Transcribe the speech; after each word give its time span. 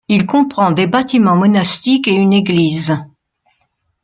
Il 0.07 0.25
comprend 0.25 0.71
des 0.71 0.87
bâtiments 0.87 1.35
monastiques 1.35 2.07
et 2.07 2.15
une 2.15 2.33
église. 2.33 2.97